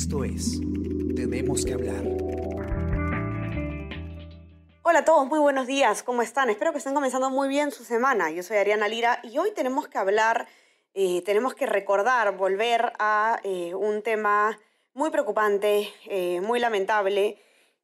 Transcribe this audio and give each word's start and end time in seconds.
Esto 0.00 0.22
es 0.22 0.60
Tenemos 1.16 1.64
que 1.64 1.72
hablar. 1.72 2.04
Hola 4.84 5.00
a 5.00 5.04
todos, 5.04 5.26
muy 5.26 5.40
buenos 5.40 5.66
días, 5.66 6.04
¿cómo 6.04 6.22
están? 6.22 6.50
Espero 6.50 6.70
que 6.70 6.78
estén 6.78 6.94
comenzando 6.94 7.30
muy 7.30 7.48
bien 7.48 7.72
su 7.72 7.82
semana. 7.82 8.30
Yo 8.30 8.44
soy 8.44 8.58
Ariana 8.58 8.86
Lira 8.86 9.18
y 9.24 9.38
hoy 9.38 9.50
tenemos 9.56 9.88
que 9.88 9.98
hablar, 9.98 10.46
eh, 10.94 11.22
tenemos 11.22 11.54
que 11.54 11.66
recordar, 11.66 12.36
volver 12.36 12.92
a 13.00 13.40
eh, 13.42 13.74
un 13.74 14.02
tema 14.02 14.60
muy 14.94 15.10
preocupante, 15.10 15.92
eh, 16.06 16.40
muy 16.42 16.60
lamentable, 16.60 17.36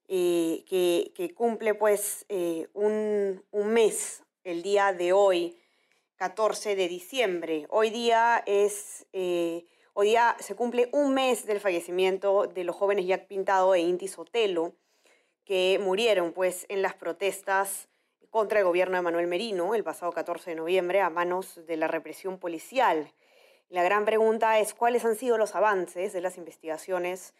que, 0.06 1.34
cumple 1.36 1.74
pues 1.74 2.26
un 2.74 3.42
mes 3.72 4.22
el 4.44 4.62
día 4.62 4.92
de 4.92 5.12
hoy, 5.12 5.58
14 6.14 6.76
de 6.76 6.86
diciembre. 6.86 7.66
Hoy 7.70 7.90
día 7.90 8.40
es... 8.46 9.04
Hoy 9.96 10.08
día 10.08 10.34
se 10.40 10.56
cumple 10.56 10.88
un 10.90 11.14
mes 11.14 11.46
del 11.46 11.60
fallecimiento 11.60 12.48
de 12.48 12.64
los 12.64 12.74
jóvenes 12.74 13.06
Jack 13.06 13.28
Pintado 13.28 13.76
e 13.76 13.80
Inti 13.80 14.08
Sotelo, 14.08 14.72
que 15.44 15.78
murieron 15.80 16.32
pues, 16.32 16.66
en 16.68 16.82
las 16.82 16.94
protestas 16.94 17.88
contra 18.28 18.58
el 18.58 18.64
gobierno 18.64 18.96
de 18.96 19.02
Manuel 19.02 19.28
Merino 19.28 19.72
el 19.72 19.84
pasado 19.84 20.10
14 20.10 20.50
de 20.50 20.56
noviembre 20.56 21.00
a 21.00 21.10
manos 21.10 21.64
de 21.68 21.76
la 21.76 21.86
represión 21.86 22.38
policial. 22.38 23.12
La 23.68 23.84
gran 23.84 24.04
pregunta 24.04 24.58
es 24.58 24.74
cuáles 24.74 25.04
han 25.04 25.14
sido 25.14 25.38
los 25.38 25.54
avances 25.54 26.12
de 26.12 26.20
las 26.20 26.38
investigaciones 26.38 27.32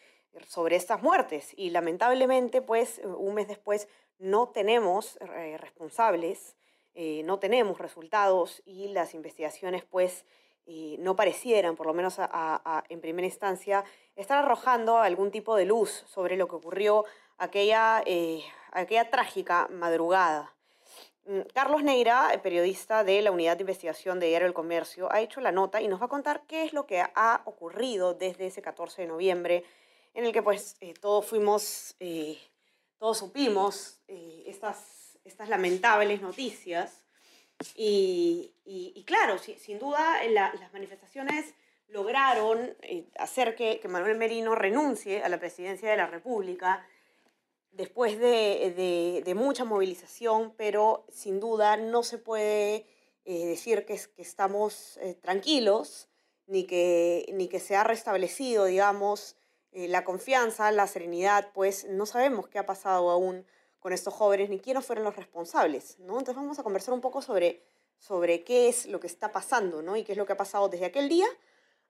sobre 0.46 0.77
estas 0.77 1.02
muertes. 1.02 1.55
Y 1.56 1.70
lamentablemente, 1.70 2.62
pues, 2.62 3.00
un 3.05 3.34
mes 3.34 3.48
después 3.48 3.88
no 4.20 4.50
tenemos 4.50 5.18
eh, 5.22 5.58
responsables, 5.58 6.55
eh, 6.94 7.22
no 7.24 7.41
tenemos 7.41 7.78
resultados 7.78 8.62
y 8.64 8.86
las 8.91 9.12
investigaciones, 9.12 9.83
pues, 9.83 10.24
no 10.67 11.15
parecieran, 11.17 11.77
por 11.77 11.87
lo 11.87 11.95
menos 11.95 12.19
en 12.89 13.01
primera 13.01 13.27
instancia, 13.27 13.84
estar 14.17 14.39
arrojando 14.39 14.98
algún 14.98 15.31
tipo 15.31 15.57
de 15.57 15.67
luz 15.67 16.05
sobre 16.07 16.37
lo 16.37 16.48
que 16.48 16.57
ocurrió 16.57 17.05
aquella, 17.39 18.03
eh, 18.07 18.43
aquella 18.73 19.11
trágica 19.11 19.69
madrugada. 19.70 20.55
Mm, 21.27 21.41
Carlos 21.53 21.83
Neira, 21.83 22.39
periodista 22.42 23.05
de 23.05 23.23
la 23.23 23.31
Unidad 23.31 23.57
de 23.57 23.62
Investigación 23.62 24.20
de 24.20 24.29
Diario 24.29 24.47
del 24.47 24.55
Comercio, 24.55 25.11
ha 25.12 25.20
hecho 25.20 25.41
la 25.41 25.53
nota 25.53 25.81
y 25.81 25.89
nos 25.89 26.01
va 26.01 26.07
a 26.07 26.09
contar 26.09 26.42
qué 26.47 26.65
es 26.65 26.73
lo 26.73 26.87
que 26.87 27.01
ha 27.01 27.42
ocurrido 27.45 28.15
desde 28.15 28.47
ese 28.47 28.62
14 28.62 29.03
de 29.03 29.09
noviembre, 29.09 29.65
en 30.12 30.27
el 30.27 30.33
que 30.33 30.42
pues 30.42 30.77
eh, 30.81 30.95
todos 31.01 31.27
fuimos, 31.27 31.97
eh, 31.98 32.39
todos 32.98 33.19
supimos 33.19 34.01
estas, 34.07 35.19
estas 35.25 35.48
lamentables 35.48 36.20
noticias 36.20 37.03
y, 37.77 39.05
claro, 39.06 39.38
sin 39.38 39.78
duda 39.78 40.22
las 40.28 40.72
manifestaciones 40.72 41.55
lograron 41.88 42.77
eh, 42.83 43.06
hacer 43.19 43.55
que, 43.55 43.80
Manuel 43.88 44.16
Merino 44.16 44.55
renuncie 44.55 45.22
a 45.22 45.28
la 45.28 45.38
presidencia 45.38 45.91
de 45.91 45.96
la 45.96 46.06
República 46.06 46.86
después 47.70 48.19
de, 48.19 49.33
mucha 49.36 49.64
movilización, 49.64 50.55
pero 50.56 51.06
sin 51.11 51.41
duda 51.41 51.77
no 51.77 52.02
se 52.02 52.19
puede 52.19 52.86
eh, 53.24 53.46
decir 53.46 53.84
que, 53.86 53.98
que 54.14 54.22
estamos 54.22 54.98
eh, 54.98 55.14
tranquilos 55.14 56.08
ni 56.46 56.64
que, 56.66 57.27
ni 57.33 57.48
que 57.48 57.61
se 57.61 57.77
ha 57.77 57.84
restablecido, 57.84 58.66
digamos, 58.66 59.36
la 59.72 60.05
confianza, 60.05 60.70
la 60.70 60.86
serenidad, 60.86 61.50
pues 61.52 61.84
no 61.89 62.06
sabemos 62.06 62.46
qué 62.46 62.61
ha 62.61 62.66
pasado 62.66 63.11
aún 63.11 63.44
con 63.84 63.92
estos 63.92 64.14
jóvenes 64.14 64.48
ni 64.48 64.60
quiénes 64.60 64.86
fueron 64.86 65.04
los 65.04 65.14
responsables, 65.14 65.98
¿no? 65.98 66.18
Entonces 66.18 66.36
vamos 66.36 66.58
a 66.58 66.62
conversar 66.62 66.94
un 66.94 67.02
poco 67.02 67.20
sobre, 67.20 67.62
sobre 67.98 68.42
qué 68.42 68.70
es 68.70 68.86
lo 68.86 68.98
que 68.98 69.06
está 69.06 69.30
pasando, 69.30 69.83
¿no? 69.83 69.95
Y 69.95 70.05
qué 70.05 70.12
es 70.12 70.18
lo 70.18 70.24
que 70.24 70.33
ha 70.33 70.39
pasado 70.39 70.70
desde 70.70 70.86
aquel 70.86 71.11
día 71.11 71.27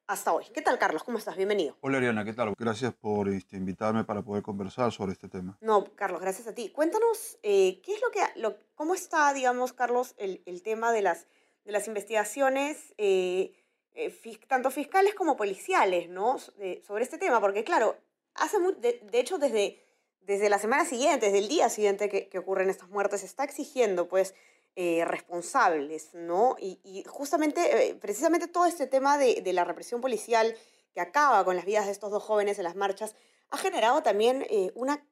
hasta 0.08 0.32
hoy. 0.32 0.44
¿Qué 0.52 0.60
tal, 0.60 0.76
Carlos? 0.76 1.04
¿Cómo 1.04 1.18
estás? 1.18 1.36
Bienvenido. 1.36 1.76
Hola, 1.82 1.98
Ariana, 1.98 2.24
¿qué 2.24 2.32
tal? 2.32 2.52
Gracias 2.58 2.92
por 2.94 3.28
este, 3.28 3.56
invitarme 3.56 4.02
para 4.02 4.22
poder 4.22 4.42
conversar 4.42 4.90
sobre 4.90 5.12
este 5.12 5.28
tema. 5.28 5.56
No, 5.60 5.84
Carlos, 5.94 6.20
gracias 6.20 6.48
a 6.48 6.52
ti. 6.52 6.68
Cuéntanos, 6.70 7.38
eh, 7.44 7.80
¿qué 7.84 7.94
es 7.94 8.02
lo 8.02 8.10
que, 8.10 8.40
lo, 8.40 8.56
cómo 8.74 8.94
está, 8.94 9.32
digamos, 9.32 9.72
Carlos, 9.72 10.16
el, 10.18 10.42
el 10.46 10.62
tema 10.62 10.90
de 10.90 11.02
las, 11.02 11.28
de 11.64 11.70
las 11.70 11.86
investigaciones, 11.86 12.92
eh, 12.98 13.54
eh, 13.92 14.40
tanto 14.48 14.72
fiscales 14.72 15.14
como 15.14 15.36
policiales, 15.36 16.08
¿no? 16.08 16.38
sobre 16.40 17.04
este 17.04 17.18
tema, 17.18 17.40
porque, 17.40 17.62
claro, 17.62 17.96
hace 18.34 18.58
de, 18.80 19.00
de 19.00 19.20
hecho, 19.20 19.38
desde 19.38 19.83
desde 20.26 20.48
la 20.48 20.58
semana 20.58 20.84
siguiente, 20.84 21.26
desde 21.26 21.38
el 21.38 21.48
día 21.48 21.68
siguiente 21.68 22.08
que, 22.08 22.38
ocurren 22.38 22.70
estas 22.70 22.88
muertes, 22.88 23.20
se 23.20 23.26
está 23.26 23.44
exigiendo 23.44 24.08
pues 24.08 24.34
eh, 24.76 25.04
responsables, 25.04 26.14
¿no? 26.14 26.56
Y, 26.58 27.04
justamente, 27.06 27.90
eh, 27.90 27.94
precisamente 27.94 28.48
todo 28.48 28.66
este 28.66 28.86
tema 28.86 29.18
de, 29.18 29.42
la 29.52 29.64
represión 29.64 30.00
policial 30.00 30.56
que 30.94 31.00
acaba 31.00 31.44
con 31.44 31.56
las 31.56 31.64
vidas 31.64 31.86
de 31.86 31.92
estos 31.92 32.10
dos 32.10 32.22
jóvenes 32.22 32.58
en 32.58 32.64
las 32.64 32.76
marchas, 32.76 33.14
ha 33.50 33.58
generado 33.58 34.02
también 34.02 34.46
eh, 34.48 34.72
una, 34.74 35.04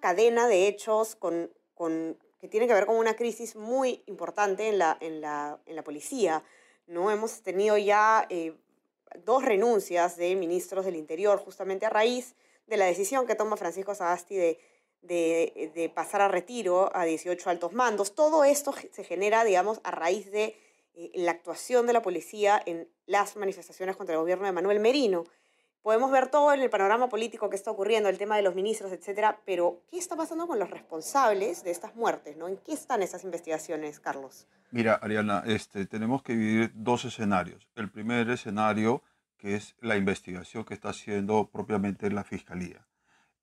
cadena 0.00 0.46
de 0.46 0.68
hechos 0.68 1.16
con, 1.16 1.50
que 2.38 2.48
tiene 2.48 2.66
que 2.66 2.74
ver 2.74 2.86
con 2.86 2.96
una 2.96 3.14
crisis 3.14 3.56
muy 3.56 4.02
importante 4.06 4.68
en 4.68 4.78
la, 4.78 5.60
policía, 5.84 6.42
¿no? 6.86 7.10
Hemos 7.10 7.42
tenido 7.42 7.78
ya 7.78 8.28
dos 9.24 9.44
renuncias 9.44 10.16
de 10.16 10.34
ministros 10.36 10.84
del 10.84 10.96
Interior 10.96 11.38
justamente 11.38 11.86
a 11.86 11.90
raíz 11.90 12.34
la 12.76 12.86
decisión 12.86 13.26
que 13.26 13.34
toma 13.34 13.56
Francisco 13.56 13.94
Sagasti 13.94 14.36
de, 14.36 14.60
de, 15.02 15.92
pasar 15.94 16.20
a 16.20 16.28
retiro 16.28 16.94
a 16.94 17.04
18 17.04 17.50
altos 17.50 17.72
mandos. 17.72 18.14
Todo 18.14 18.44
esto 18.44 18.74
se 18.92 19.04
genera, 19.04 19.44
digamos, 19.44 19.80
a 19.84 19.90
raíz 19.90 20.30
de 20.30 20.56
eh, 20.94 21.10
la 21.14 21.32
actuación 21.32 21.86
de 21.86 21.92
la 21.92 22.02
policía 22.02 22.60
en 22.66 22.88
las 23.06 23.36
manifestaciones 23.36 23.96
contra 23.96 24.14
el 24.14 24.20
gobierno 24.20 24.46
de 24.46 24.52
Manuel 24.52 24.80
Merino. 24.80 25.24
Podemos 25.82 26.10
ver 26.10 26.28
todo 26.28 26.52
en 26.52 26.60
el 26.60 26.68
panorama 26.68 27.08
político 27.08 27.48
que 27.48 27.56
está 27.56 27.70
ocurriendo, 27.70 28.10
el 28.10 28.18
tema 28.18 28.36
de 28.36 28.42
los 28.42 28.54
ministros, 28.54 28.92
etcétera, 28.92 29.40
pero 29.46 29.80
¿qué 29.90 29.96
está 29.96 30.14
pasando 30.14 30.46
con 30.46 30.58
los 30.58 30.68
responsables 30.68 31.64
de 31.64 31.70
estas 31.70 31.96
muertes? 31.96 32.36
¿no? 32.36 32.48
¿En 32.48 32.58
qué 32.58 32.74
están 32.74 33.02
esas 33.02 33.24
investigaciones, 33.24 33.98
Carlos? 33.98 34.46
Mira, 34.72 34.94
Ariana, 34.96 35.42
este, 35.46 35.86
tenemos 35.86 36.22
que 36.22 36.34
vivir 36.34 36.70
dos 36.74 37.06
escenarios. 37.06 37.66
El 37.76 37.90
primer 37.90 38.28
escenario 38.28 39.02
que 39.40 39.56
es 39.56 39.74
la 39.80 39.96
investigación 39.96 40.64
que 40.64 40.74
está 40.74 40.90
haciendo 40.90 41.50
propiamente 41.50 42.10
la 42.10 42.24
Fiscalía. 42.24 42.86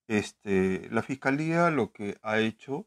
Este, 0.06 0.88
la 0.90 1.02
Fiscalía 1.02 1.70
lo 1.70 1.92
que 1.92 2.18
ha 2.22 2.38
hecho, 2.38 2.86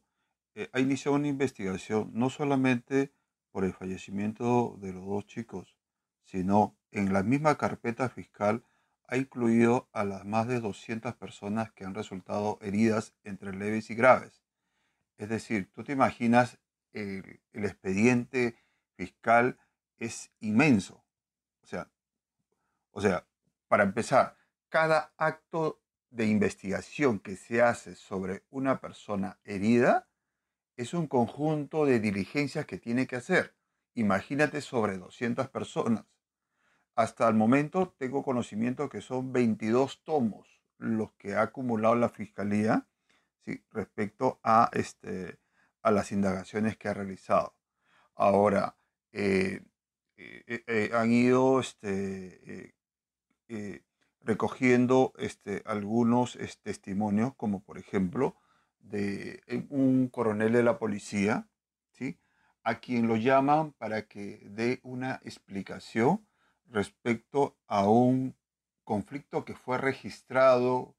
eh, 0.55 0.69
ha 0.71 0.79
iniciado 0.79 1.17
una 1.17 1.27
investigación 1.27 2.11
no 2.13 2.29
solamente 2.29 3.11
por 3.51 3.65
el 3.65 3.73
fallecimiento 3.73 4.77
de 4.79 4.93
los 4.93 5.05
dos 5.05 5.27
chicos, 5.27 5.75
sino 6.23 6.77
en 6.91 7.11
la 7.11 7.21
misma 7.21 7.57
carpeta 7.57 8.07
fiscal 8.07 8.63
ha 9.07 9.17
incluido 9.17 9.89
a 9.91 10.05
las 10.05 10.23
más 10.23 10.47
de 10.47 10.61
200 10.61 11.13
personas 11.15 11.69
que 11.73 11.83
han 11.83 11.93
resultado 11.93 12.59
heridas 12.61 13.13
entre 13.25 13.53
leves 13.53 13.89
y 13.89 13.95
graves. 13.95 14.41
Es 15.17 15.27
decir, 15.27 15.69
tú 15.73 15.83
te 15.83 15.91
imaginas, 15.91 16.59
el, 16.93 17.41
el 17.51 17.65
expediente 17.65 18.55
fiscal 18.95 19.59
es 19.99 20.31
inmenso. 20.39 21.03
O 21.61 21.67
sea, 21.67 21.91
o 22.91 23.01
sea, 23.01 23.27
para 23.67 23.83
empezar, 23.83 24.37
cada 24.69 25.13
acto 25.17 25.81
de 26.09 26.25
investigación 26.25 27.19
que 27.19 27.35
se 27.35 27.61
hace 27.61 27.95
sobre 27.95 28.43
una 28.49 28.81
persona 28.81 29.39
herida 29.43 30.07
es 30.75 30.93
un 30.93 31.07
conjunto 31.07 31.85
de 31.85 31.99
diligencias 31.99 32.65
que 32.65 32.77
tiene 32.77 33.07
que 33.07 33.15
hacer. 33.15 33.55
Imagínate 33.93 34.61
sobre 34.61 34.97
200 34.97 35.49
personas. 35.49 36.05
Hasta 36.95 37.27
el 37.27 37.35
momento 37.35 37.95
tengo 37.97 38.23
conocimiento 38.23 38.89
que 38.89 39.01
son 39.01 39.31
22 39.31 40.03
tomos 40.03 40.61
los 40.77 41.13
que 41.13 41.35
ha 41.35 41.43
acumulado 41.43 41.95
la 41.95 42.09
Fiscalía 42.09 42.87
respecto 43.71 44.39
a, 44.43 44.69
este, 44.73 45.39
a 45.81 45.91
las 45.91 46.11
indagaciones 46.11 46.77
que 46.77 46.89
ha 46.89 46.93
realizado. 46.93 47.55
Ahora, 48.15 48.77
eh, 49.11 49.61
eh, 50.17 50.63
eh, 50.67 50.91
han 50.93 51.11
ido 51.11 51.59
este, 51.59 52.75
eh, 53.53 53.83
recogiendo 54.21 55.11
este, 55.17 55.61
algunos 55.65 56.37
testimonios, 56.63 57.35
como 57.35 57.61
por 57.61 57.77
ejemplo 57.77 58.37
de 58.79 59.43
eh, 59.45 59.65
un 59.69 60.07
coronel 60.07 60.53
de 60.53 60.63
la 60.63 60.79
policía, 60.79 61.49
¿sí? 61.91 62.17
a 62.63 62.79
quien 62.79 63.09
lo 63.09 63.17
llaman 63.17 63.73
para 63.73 64.07
que 64.07 64.47
dé 64.51 64.79
una 64.83 65.19
explicación 65.25 66.25
respecto 66.65 67.57
a 67.67 67.89
un 67.89 68.37
conflicto 68.85 69.43
que 69.43 69.55
fue 69.55 69.77
registrado 69.77 70.95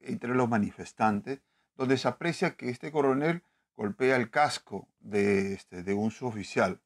entre 0.00 0.34
los 0.34 0.50
manifestantes, 0.50 1.40
donde 1.74 1.96
se 1.96 2.08
aprecia 2.08 2.54
que 2.54 2.68
este 2.68 2.92
coronel 2.92 3.44
golpea 3.76 4.16
el 4.16 4.30
casco 4.30 4.90
de, 5.00 5.54
este, 5.54 5.82
de 5.82 5.94
un 5.94 6.10
suboficial. 6.10 6.82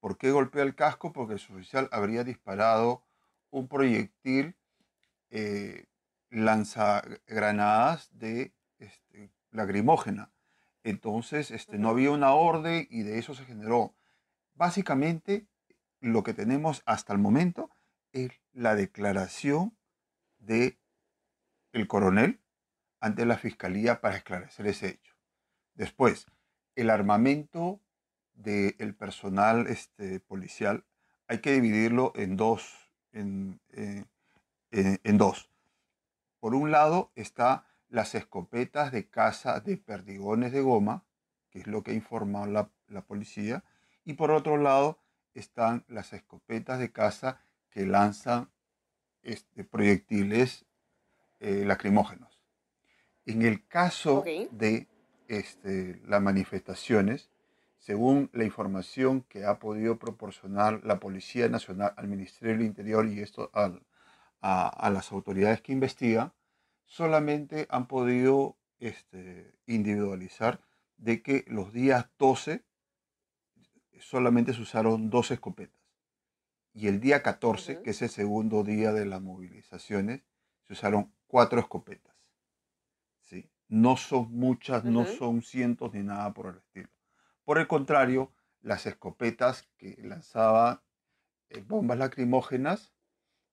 ¿Por 0.00 0.18
qué 0.18 0.32
golpea 0.32 0.64
el 0.64 0.74
casco? 0.74 1.12
Porque 1.12 1.34
el 1.34 1.38
suboficial 1.38 1.88
habría 1.92 2.24
disparado 2.24 3.04
un 3.54 3.68
proyectil 3.68 4.56
eh, 5.30 5.86
lanzagranadas 6.30 8.10
de 8.18 8.52
este, 8.78 9.30
lacrimógena. 9.52 10.32
Entonces, 10.82 11.52
este, 11.52 11.78
no 11.78 11.88
había 11.88 12.10
una 12.10 12.34
orden 12.34 12.88
y 12.90 13.02
de 13.02 13.18
eso 13.18 13.32
se 13.34 13.44
generó. 13.44 13.94
Básicamente, 14.54 15.46
lo 16.00 16.24
que 16.24 16.34
tenemos 16.34 16.82
hasta 16.84 17.12
el 17.12 17.20
momento 17.20 17.70
es 18.12 18.32
la 18.52 18.74
declaración 18.74 19.76
de 20.38 20.76
el 21.72 21.86
coronel 21.86 22.40
ante 22.98 23.24
la 23.24 23.38
fiscalía 23.38 24.00
para 24.00 24.16
esclarecer 24.16 24.66
ese 24.66 24.88
hecho. 24.88 25.14
Después, 25.74 26.26
el 26.74 26.90
armamento 26.90 27.80
del 28.32 28.96
personal 28.96 29.68
este, 29.68 30.18
policial 30.18 30.84
hay 31.28 31.38
que 31.38 31.52
dividirlo 31.52 32.12
en 32.16 32.36
dos, 32.36 32.83
en, 33.14 33.60
eh, 33.72 34.04
en 34.70 35.18
dos. 35.18 35.48
Por 36.40 36.54
un 36.54 36.70
lado 36.70 37.10
está 37.14 37.64
las 37.88 38.14
escopetas 38.14 38.90
de 38.92 39.06
caza 39.06 39.60
de 39.60 39.76
perdigones 39.76 40.52
de 40.52 40.60
goma, 40.60 41.04
que 41.50 41.60
es 41.60 41.66
lo 41.66 41.82
que 41.82 41.92
ha 41.92 41.94
informado 41.94 42.68
la, 42.88 43.00
policía, 43.02 43.62
y 44.04 44.14
por 44.14 44.32
otro 44.32 44.56
lado 44.56 44.98
están 45.34 45.84
las 45.88 46.12
escopetas 46.12 46.80
de 46.80 46.90
caza 46.90 47.40
que 47.70 47.86
lanzan 47.86 48.50
este, 49.22 49.64
proyectiles 49.64 50.64
eh, 51.38 51.64
lacrimógenos. 51.64 52.40
En 53.26 53.42
el 53.42 53.66
caso 53.66 54.24
de 54.50 54.88
este, 55.28 56.00
las 56.06 56.20
manifestaciones, 56.20 57.30
según 57.84 58.30
la 58.32 58.44
información 58.44 59.20
que 59.28 59.44
ha 59.44 59.58
podido 59.58 59.98
proporcionar 59.98 60.82
la 60.86 61.00
Policía 61.00 61.50
Nacional 61.50 61.92
al 61.98 62.08
Ministerio 62.08 62.54
del 62.54 62.64
Interior 62.64 63.06
y 63.06 63.20
esto 63.20 63.50
al, 63.52 63.82
a, 64.40 64.88
las 64.88 65.12
autoridades 65.12 65.60
que 65.60 65.74
investigan, 65.74 66.32
solamente 66.86 67.66
han 67.68 67.86
podido 67.86 68.56
este, 68.78 69.52
individualizar 69.66 70.62
de 70.96 71.20
que 71.20 71.44
los 71.46 71.74
días 71.74 72.08
12 72.18 72.64
solamente 74.00 74.54
se 74.54 74.62
usaron 74.62 75.10
dos 75.10 75.30
escopetas. 75.30 75.82
Y 76.72 76.88
el 76.88 77.00
día 77.00 77.22
14, 77.22 77.82
que 77.82 77.90
es 77.90 78.00
el 78.00 78.08
segundo 78.08 78.64
día 78.64 78.94
de 78.94 79.04
las 79.04 79.20
movilizaciones, 79.20 80.22
se 80.62 80.72
usaron 80.72 81.12
cuatro 81.26 81.60
escopetas. 81.60 82.16
¿sí? 83.20 83.50
No 83.68 83.98
son 83.98 84.32
muchas, 84.32 84.86
no 84.86 85.04
son 85.04 85.42
cientos 85.42 85.92
ni 85.92 86.02
nada 86.02 86.32
por 86.32 86.46
el 86.46 86.56
estilo. 86.56 86.93
Por 87.44 87.58
el 87.58 87.66
contrario, 87.66 88.32
las 88.60 88.86
escopetas 88.86 89.68
que 89.76 89.96
lanzaban 90.02 90.80
eh, 91.50 91.62
bombas 91.66 91.98
lacrimógenas 91.98 92.94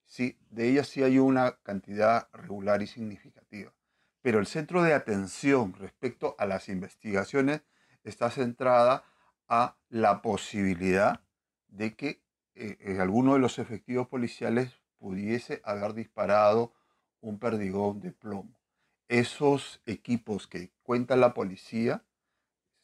sí, 0.06 0.38
de 0.50 0.70
ellas 0.70 0.88
sí 0.88 1.04
hay 1.04 1.20
una 1.20 1.58
cantidad 1.64 2.30
regular 2.34 2.82
y 2.82 2.88
significativa. 2.88 3.74
Pero 4.22 4.40
el 4.40 4.46
centro 4.46 4.84
de 4.84 4.94
atención 4.94 5.74
respecto 5.74 6.36
a 6.38 6.46
las 6.46 6.70
investigaciones 6.70 7.62
está 8.04 8.30
centrada 8.30 9.04
a 9.48 9.78
la 9.90 10.22
posibilidad 10.22 11.22
de 11.68 11.96
que 11.96 12.24
eh, 12.56 12.78
eh, 12.80 13.00
alguno 13.00 13.34
de 13.34 13.40
los 13.40 13.60
efectivos 13.60 14.08
policiales 14.08 14.80
pudiese 14.98 15.62
haber 15.64 15.94
disparado 15.94 16.74
un 17.22 17.40
perdigón 17.40 18.02
de 18.02 18.12
plomo. 18.12 18.60
Esos 19.08 19.82
equipos 19.86 20.48
que 20.48 20.72
cuenta 20.84 21.16
la 21.16 21.34
policía, 21.34 22.04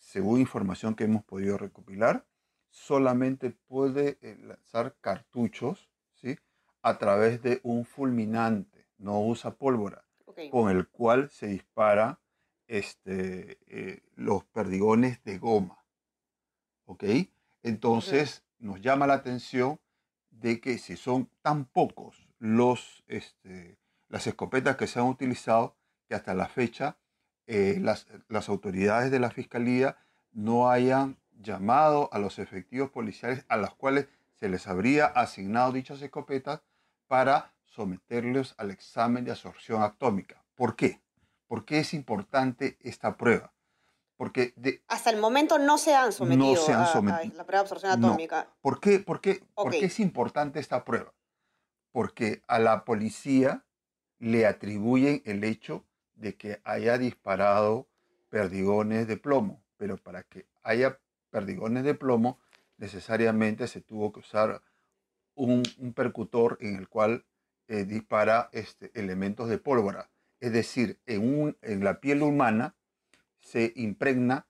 según 0.08 0.40
información 0.40 0.96
que 0.96 1.04
hemos 1.04 1.26
podido 1.26 1.58
recopilar, 1.58 2.26
solamente 2.70 3.50
puede 3.50 4.18
eh, 4.22 4.38
lanzar 4.42 4.96
cartuchos 5.02 5.90
a 6.82 6.98
través 6.98 7.42
de 7.42 7.60
un 7.64 7.84
fulminante, 7.84 8.88
no 8.98 9.20
usa 9.20 9.56
pólvora, 9.56 10.06
con 10.50 10.70
el 10.70 10.88
cual 10.88 11.30
se 11.30 11.48
dispara 11.48 12.22
este, 12.68 13.58
eh, 13.68 14.04
los 14.16 14.46
perdigones 14.46 15.22
de 15.26 15.40
goma. 15.40 15.84
¿Ok? 16.86 17.04
Entonces 17.64 18.46
nos 18.60 18.80
llama 18.80 19.08
la 19.08 19.16
atención 19.16 19.82
de 20.30 20.62
que 20.62 20.78
si 20.78 20.96
son 20.96 21.30
tan 21.42 21.66
pocos 21.66 22.30
los, 22.40 23.04
este, 23.08 23.78
las 24.08 24.26
escopetas 24.28 24.78
que 24.78 24.88
se 24.88 25.00
han 25.00 25.08
utilizado, 25.08 25.76
que 26.08 26.16
hasta 26.16 26.34
la 26.34 26.48
fecha 26.48 26.98
eh, 27.48 27.80
las, 27.82 28.08
las 28.28 28.50
autoridades 28.50 29.10
de 29.10 29.20
la 29.20 29.32
Fiscalía 29.32 29.98
no 30.34 30.70
hayan 30.70 31.18
llamado 31.40 32.10
a 32.12 32.20
los 32.20 32.40
efectivos 32.40 32.90
policiales 32.90 33.46
a 33.48 33.58
los 33.58 33.74
cuales 33.76 34.08
se 34.36 34.50
les 34.50 34.68
habría 34.68 35.06
asignado 35.06 35.72
dichas 35.72 36.02
escopetas 36.02 36.62
para 37.08 37.54
someterlos 37.66 38.56
al 38.58 38.72
examen 38.72 39.24
de 39.24 39.32
absorción 39.32 39.82
atómica. 39.82 40.44
¿Por 40.56 40.76
qué? 40.76 41.02
¿Por 41.48 41.66
qué 41.66 41.80
es 41.80 41.94
importante 41.94 42.78
esta 42.82 43.18
prueba? 43.18 43.54
Porque 44.18 44.54
hasta 44.88 45.12
el 45.12 45.18
momento 45.18 45.60
no 45.60 45.78
se 45.78 45.96
han 45.96 46.12
sometido, 46.12 46.66
a, 46.70 46.96
la 47.36 47.46
prueba 47.46 47.46
de 47.46 47.58
absorción 47.58 47.92
atómica. 47.92 48.50
¿Por, 48.62 48.80
qué, 48.80 49.00
por, 49.00 49.22
qué, 49.22 49.44
¿Por 49.54 49.72
qué 49.72 49.86
es 49.86 50.00
importante 50.00 50.60
esta 50.60 50.84
prueba? 50.84 51.14
Porque 51.92 52.42
a 52.48 52.58
la 52.58 52.84
policía 52.84 53.64
le 54.18 54.48
atribuyen 54.48 55.22
el 55.26 55.44
hecho 55.44 55.86
de 56.18 56.36
que 56.36 56.62
haya 56.64 56.98
disparado 56.98 57.88
perdigones 58.30 59.08
de 59.08 59.18
plomo, 59.18 59.64
pero 59.78 59.98
para 59.98 60.24
que 60.24 60.46
haya 60.64 61.00
perdigones 61.30 61.84
de 61.84 61.94
plomo 61.94 62.40
necesariamente 62.78 63.68
se 63.68 63.82
tuvo 63.82 64.12
que 64.12 64.20
usar 64.20 64.62
un, 65.36 65.64
percutor 65.96 66.58
en 66.62 66.76
el 66.76 66.88
cual 66.90 67.26
eh, 67.68 67.86
dispara 67.86 68.50
este, 68.52 68.92
elementos 68.94 69.50
de 69.50 69.58
pólvora. 69.58 70.10
Es 70.40 70.52
decir, 70.52 71.00
en, 71.06 71.42
un, 71.42 71.58
en 71.62 71.84
la 71.84 72.00
piel 72.00 72.22
humana 72.22 72.76
se 73.40 73.74
impregna 73.76 74.48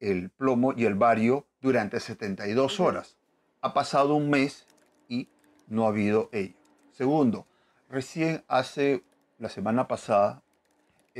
el 0.00 0.30
plomo 0.30 0.72
y 0.72 0.84
el 0.86 0.94
bario 0.94 1.46
durante 1.60 2.00
72 2.00 2.80
horas. 2.80 3.16
Ha 3.60 3.74
pasado 3.74 4.14
un 4.14 4.30
mes 4.30 4.66
y 5.08 5.28
no 5.66 5.84
ha 5.84 5.88
habido 5.88 6.30
ello. 6.32 6.56
Segundo, 6.92 7.46
recién 7.88 8.44
hace 8.48 9.04
la 9.38 9.48
semana 9.48 9.88
pasada 9.88 10.42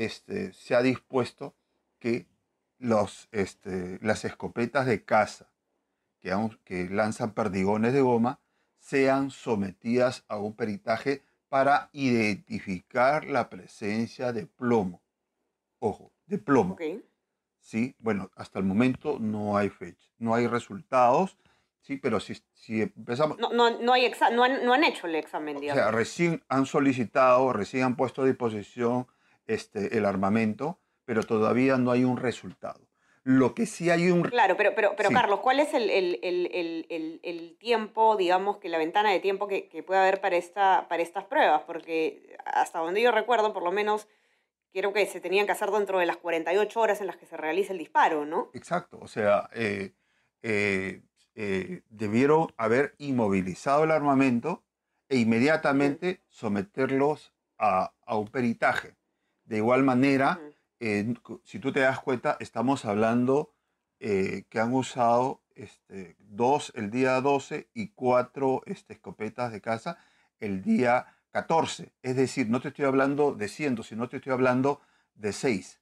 este, 0.05 0.53
se 0.53 0.75
ha 0.75 0.81
dispuesto 0.81 1.55
que 1.99 2.27
los, 2.79 3.29
este, 3.31 3.99
las 4.01 4.25
escopetas 4.25 4.87
de 4.87 5.03
caza 5.03 5.51
que, 6.19 6.35
que 6.63 6.89
lanzan 6.89 7.33
perdigones 7.33 7.93
de 7.93 8.01
goma 8.01 8.39
sean 8.79 9.29
sometidas 9.29 10.25
a 10.27 10.37
un 10.37 10.55
peritaje 10.55 11.21
para 11.49 11.89
identificar 11.93 13.25
la 13.25 13.49
presencia 13.49 14.33
de 14.33 14.47
plomo. 14.47 15.03
Ojo, 15.79 16.11
de 16.25 16.39
plomo. 16.39 16.77
Sí, 17.59 17.95
bueno, 17.99 18.31
hasta 18.35 18.57
el 18.57 18.65
momento 18.65 19.19
no 19.19 19.55
hay 19.55 19.69
fecha, 19.69 20.09
no 20.17 20.33
hay 20.33 20.47
resultados, 20.47 21.37
sí, 21.81 21.97
pero 21.97 22.19
si, 22.19 22.41
si 22.53 22.81
empezamos... 22.81 23.37
No, 23.37 23.53
no, 23.53 23.79
no, 23.79 23.93
hay 23.93 24.11
no, 24.33 24.43
han, 24.43 24.65
no, 24.65 24.73
han, 24.73 24.83
hecho 24.83 25.05
el 25.05 25.15
examen, 25.15 25.59
digamos. 25.59 25.79
O 25.79 25.83
sea, 25.83 25.91
recién 25.91 26.43
han 26.47 26.65
solicitado, 26.65 27.53
recién 27.53 27.83
han 27.83 27.95
puesto 27.95 28.23
a 28.23 28.25
disposición 28.25 29.05
este, 29.47 29.97
el 29.97 30.05
armamento, 30.05 30.79
pero 31.05 31.23
todavía 31.23 31.77
no 31.77 31.91
hay 31.91 32.03
un 32.03 32.17
resultado. 32.17 32.87
Lo 33.23 33.53
que 33.53 33.67
sí 33.67 33.89
hay 33.91 34.09
un... 34.09 34.23
Claro, 34.23 34.57
pero, 34.57 34.73
pero, 34.75 34.95
pero 34.97 35.11
Carlos, 35.11 35.41
¿cuál 35.41 35.59
es 35.59 35.73
el, 35.75 35.89
el, 35.91 36.19
el, 36.23 37.19
el, 37.21 37.57
tiempo, 37.59 38.17
digamos, 38.17 38.57
que 38.57 38.67
la 38.67 38.79
ventana 38.79 39.11
de 39.11 39.19
tiempo 39.19 39.47
que, 39.47 39.69
que, 39.69 39.83
puede 39.83 39.99
haber 39.99 40.21
para, 40.21 40.37
esta, 40.37 40.87
para 40.89 41.03
estas 41.03 41.25
pruebas? 41.25 41.61
Porque 41.67 42.35
hasta 42.45 42.79
donde 42.79 43.01
yo 43.01 43.11
recuerdo, 43.11 43.53
por 43.53 43.61
lo 43.61 43.71
menos, 43.71 44.07
creo 44.73 44.93
que 44.93 45.05
se 45.05 45.21
tenían 45.21 45.45
que 45.45 45.51
hacer 45.51 45.69
dentro 45.69 45.99
de 45.99 46.05
las 46.05 46.17
48 46.17 46.79
horas 46.79 47.01
en 47.01 47.07
las 47.07 47.17
que 47.17 47.25
se 47.25 47.37
realiza 47.37 47.73
el 47.73 47.79
disparo, 47.79 48.25
¿no? 48.25 48.49
Exacto, 48.53 48.97
o 48.99 49.07
sea, 49.07 49.49
eh, 49.53 49.93
eh, 50.41 51.01
eh, 51.35 51.81
debieron 51.89 52.47
haber 52.57 52.95
inmovilizado 52.97 53.83
el 53.83 53.91
armamento 53.91 54.63
e 55.09 55.17
inmediatamente 55.17 56.21
someterlos 56.29 57.33
a, 57.57 57.93
a, 58.05 58.15
un 58.15 58.27
peritaje. 58.27 58.95
De 59.45 59.57
igual 59.57 59.83
manera 59.83 60.39
si 61.43 61.59
tú 61.59 61.71
te 61.71 61.81
das 61.81 61.99
cuenta, 61.99 62.37
estamos 62.39 62.85
hablando 62.85 63.53
eh, 63.99 64.45
que 64.49 64.59
han 64.59 64.73
usado 64.73 65.43
este, 65.53 66.15
dos 66.17 66.71
el 66.75 66.89
día 66.89 67.21
12 67.21 67.69
y 67.75 67.89
cuatro 67.89 68.63
este, 68.65 68.93
escopetas 68.93 69.51
de 69.51 69.61
caza 69.61 69.99
el 70.39 70.63
día 70.63 71.05
14. 71.29 71.93
Es 72.01 72.15
decir, 72.15 72.49
no 72.49 72.61
te 72.61 72.69
estoy 72.69 72.85
hablando 72.85 73.33
de 73.33 73.47
cientos, 73.47 73.87
sino 73.87 74.09
te 74.09 74.17
estoy 74.17 74.33
hablando 74.33 74.81
de 75.13 75.33
seis. 75.33 75.79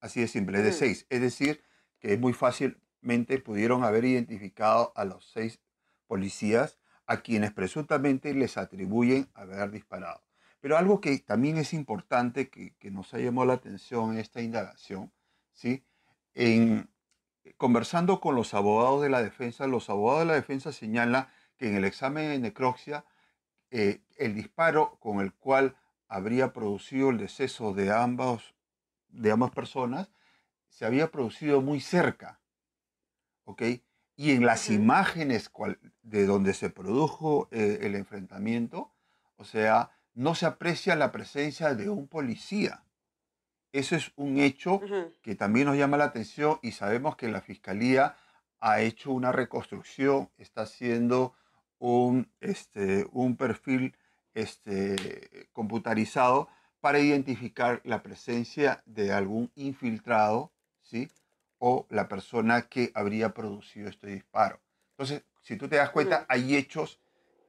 Así 0.00 0.20
de 0.20 0.28
simple, 0.28 0.60
de 0.60 0.72
seis. 0.72 1.06
Es 1.08 1.22
decir, 1.22 1.62
que 1.98 2.18
muy 2.18 2.34
fácilmente 2.34 3.38
pudieron 3.38 3.84
haber 3.84 4.04
identificado 4.04 4.92
a 4.94 5.06
los 5.06 5.24
seis 5.32 5.60
policías 6.06 6.78
a 7.06 7.22
quienes 7.22 7.52
presuntamente 7.52 8.34
les 8.34 8.58
atribuyen 8.58 9.30
haber 9.32 9.70
disparado. 9.70 10.25
Pero 10.66 10.78
algo 10.78 11.00
que 11.00 11.16
también 11.20 11.58
es 11.58 11.72
importante 11.72 12.50
que, 12.50 12.74
nos 12.90 13.14
ha 13.14 13.20
llamado 13.20 13.46
la 13.46 13.52
atención 13.52 14.10
en 14.10 14.18
esta 14.18 14.42
indagación, 14.42 15.12
¿sí? 15.52 15.84
En, 16.34 16.90
conversando 17.56 18.20
con 18.20 18.34
los 18.34 18.52
abogados 18.52 19.00
de 19.00 19.08
la 19.08 19.22
defensa, 19.22 19.68
los 19.68 19.88
abogados 19.90 20.22
de 20.22 20.26
la 20.26 20.34
defensa 20.34 20.72
señalan 20.72 21.28
que 21.56 21.68
en 21.68 21.76
el 21.76 21.84
examen 21.84 22.30
de 22.30 22.40
necropsia, 22.40 23.04
eh, 23.70 24.02
el 24.16 24.34
disparo 24.34 24.98
con 24.98 25.20
el 25.20 25.32
cual 25.34 25.76
habría 26.08 26.52
producido 26.52 27.10
el 27.10 27.18
deceso 27.18 27.72
de, 27.72 27.92
ambos, 27.92 28.56
de 29.06 29.30
ambas 29.30 29.52
personas 29.52 30.10
se 30.68 30.84
había 30.84 31.12
producido 31.12 31.62
muy 31.62 31.78
cerca. 31.78 32.40
¿Ok? 33.44 33.62
Y 34.16 34.32
en 34.32 34.44
las 34.44 34.68
imágenes 34.68 35.48
de 36.02 36.26
donde 36.26 36.54
se 36.54 36.70
produjo 36.70 37.46
eh, 37.52 37.78
el 37.82 37.94
enfrentamiento, 37.94 38.92
o 39.36 39.44
sea, 39.44 39.92
no 40.16 40.34
se 40.34 40.46
aprecia 40.46 40.96
la 40.96 41.12
presencia 41.12 41.74
de 41.74 41.90
un 41.90 42.08
policía. 42.08 42.82
Eso 43.72 43.94
es 43.94 44.12
un 44.16 44.38
hecho 44.38 44.80
que 45.22 45.34
también 45.34 45.66
nos 45.66 45.76
llama 45.76 45.98
la 45.98 46.04
atención 46.04 46.58
y 46.62 46.72
sabemos 46.72 47.16
que 47.16 47.28
la 47.28 47.42
Fiscalía 47.42 48.16
ha 48.58 48.80
hecho 48.80 49.12
una 49.12 49.30
reconstrucción, 49.30 50.30
está 50.38 50.62
haciendo 50.62 51.34
un, 51.78 52.32
este, 52.40 53.06
un 53.12 53.36
perfil 53.36 53.94
este, 54.32 55.48
computarizado 55.52 56.48
para 56.80 56.98
identificar 56.98 57.82
la 57.84 58.02
presencia 58.02 58.82
de 58.86 59.12
algún 59.12 59.52
infiltrado, 59.54 60.50
¿sí? 60.80 61.10
O 61.58 61.86
la 61.90 62.08
persona 62.08 62.62
que 62.62 62.90
habría 62.94 63.34
producido 63.34 63.90
este 63.90 64.06
disparo. 64.06 64.60
Entonces, 64.92 65.24
si 65.42 65.56
tú 65.56 65.68
te 65.68 65.76
das 65.76 65.90
cuenta, 65.90 66.24
hay 66.30 66.56
hechos 66.56 67.00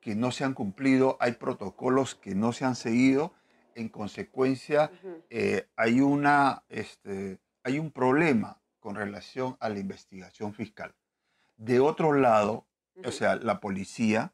que 0.07 0.15
no 0.15 0.31
se 0.31 0.45
han 0.45 0.53
cumplido, 0.53 1.17
hay 1.19 1.33
protocolos 1.33 2.15
que 2.15 2.33
no 2.33 2.53
se 2.53 2.63
han 2.63 2.77
seguido, 2.77 3.33
en 3.75 3.89
consecuencia, 3.89 4.89
eh, 5.29 5.67
hay, 5.75 5.99
una, 5.99 6.63
este, 6.69 7.41
hay 7.61 7.77
un 7.77 7.91
problema 7.91 8.61
con 8.79 8.95
relación 8.95 9.57
a 9.59 9.67
la 9.67 9.79
investigación 9.79 10.53
fiscal. 10.53 10.95
De 11.57 11.81
otro 11.81 12.13
lado, 12.13 12.69
o 12.95 13.01
ujú. 13.01 13.11
sea, 13.11 13.35
la 13.35 13.59
policía, 13.59 14.33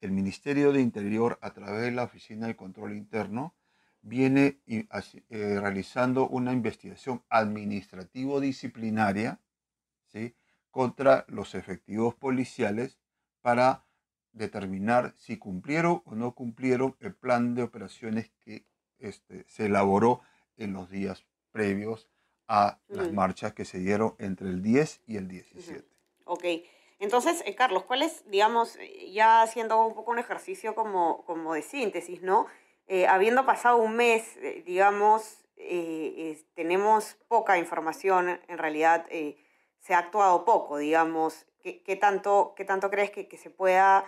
el 0.00 0.12
Ministerio 0.12 0.72
de 0.72 0.82
Interior, 0.82 1.40
a 1.42 1.52
través 1.52 1.82
de 1.82 1.90
la 1.90 2.04
Oficina 2.04 2.46
de 2.46 2.54
Control 2.54 2.92
Interno, 2.92 3.56
viene 4.02 4.60
eh, 4.68 4.86
realizando 5.60 6.28
una 6.28 6.52
investigación 6.52 7.24
administrativo-disciplinaria 7.28 9.40
¿sí? 10.06 10.36
contra 10.70 11.24
los 11.26 11.56
efectivos 11.56 12.14
policiales 12.14 13.00
para 13.42 13.87
determinar 14.32 15.14
si 15.16 15.38
cumplieron 15.38 16.02
o 16.04 16.14
no 16.14 16.34
cumplieron 16.34 16.96
el 17.00 17.14
plan 17.14 17.54
de 17.54 17.62
operaciones 17.62 18.30
que 18.40 18.64
este, 18.98 19.44
se 19.48 19.66
elaboró 19.66 20.20
en 20.56 20.72
los 20.72 20.90
días 20.90 21.24
previos 21.52 22.08
a 22.46 22.78
las 22.88 23.06
Ujú. 23.06 23.14
marchas 23.14 23.52
que 23.52 23.64
se 23.64 23.78
dieron 23.78 24.14
entre 24.18 24.48
el 24.48 24.62
10 24.62 25.02
y 25.06 25.16
el 25.16 25.28
17. 25.28 25.84
Ok. 26.24 26.44
Entonces, 26.98 27.42
eh, 27.46 27.54
Carlos, 27.54 27.84
¿cuál 27.84 28.02
es, 28.02 28.28
digamos, 28.28 28.76
eh, 28.76 29.12
ya 29.12 29.42
haciendo 29.42 29.84
un 29.86 29.94
poco 29.94 30.10
un 30.10 30.18
ejercicio 30.18 30.74
como, 30.74 31.24
como 31.24 31.54
de 31.54 31.62
síntesis, 31.62 32.22
¿no? 32.22 32.46
Eh, 32.88 33.06
habiendo 33.06 33.44
pasado 33.46 33.76
un 33.76 33.94
mes, 33.96 34.36
eh, 34.38 34.62
digamos, 34.66 35.44
eh, 35.56 36.42
tenemos 36.54 37.16
poca 37.28 37.58
información, 37.58 38.40
en 38.48 38.58
realidad 38.58 39.06
eh, 39.10 39.36
se 39.78 39.94
ha 39.94 39.98
actuado 39.98 40.44
poco, 40.44 40.78
digamos. 40.78 41.46
¿Qué, 41.60 41.82
qué 41.82 41.96
tanto, 41.96 42.54
qué 42.56 42.64
tanto 42.64 42.90
crees 42.90 43.10
que, 43.10 43.28
que 43.28 43.36
se 43.36 43.50
pueda 43.50 44.04